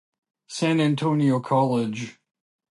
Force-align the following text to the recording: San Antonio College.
San 0.47 0.79
Antonio 0.81 1.39
College. 1.39 2.17